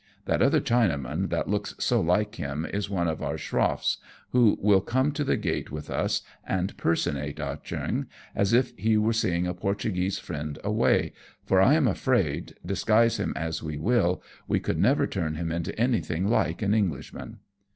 [0.25, 3.97] That other Chinaman that looks so like him is one of our schroffs,
[4.31, 8.97] who Will come to the gate with us and personate Ah Cheong, as if he
[8.97, 11.13] were seeing a Portuguese friend away,
[11.45, 15.79] for I am afraid, disguise him as we wiU, we could never turn him into
[15.79, 17.37] anything like an Englishman."